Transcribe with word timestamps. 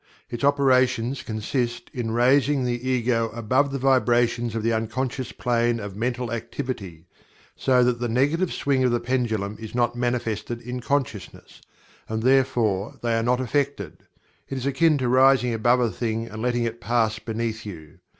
Its 0.31 0.43
operations 0.43 1.21
consist 1.21 1.91
in 1.93 2.07
the 2.07 2.13
raising 2.13 2.61
of 2.61 2.65
the 2.65 2.89
Ego 2.89 3.29
above 3.35 3.71
the 3.71 3.77
vibrations 3.77 4.55
of 4.55 4.63
the 4.63 4.73
Unconscious 4.73 5.31
Plane 5.31 5.79
of 5.79 5.95
mental 5.95 6.31
activity, 6.31 7.05
so 7.55 7.83
that 7.83 7.99
the 7.99 8.09
negative 8.09 8.51
swing 8.51 8.83
of 8.83 8.89
the 8.89 8.99
pendulum 8.99 9.55
is 9.59 9.75
not 9.75 9.95
manifested 9.95 10.59
in 10.59 10.79
consciousness, 10.79 11.61
and 12.09 12.23
therefore 12.23 12.95
they 13.03 13.13
are 13.15 13.21
not 13.21 13.39
affected. 13.39 14.01
It 14.49 14.57
is 14.57 14.65
akin 14.65 14.97
to 14.97 15.07
rising 15.07 15.53
above 15.53 15.79
a 15.79 15.91
thing 15.91 16.25
and 16.25 16.41
letting 16.41 16.63
it 16.63 16.81
pass 16.81 17.19
beneath 17.19 17.63
you. 17.63 17.99